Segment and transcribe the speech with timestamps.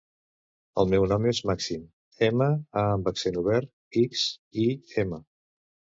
[0.83, 1.83] El meu nom és Màxim:
[2.29, 2.47] ema,
[2.83, 3.71] a amb accent obert,
[4.05, 4.25] ics,
[4.65, 4.67] i,
[5.05, 5.25] ema.